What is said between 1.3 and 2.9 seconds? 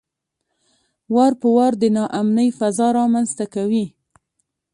په وار د ناامنۍ فضا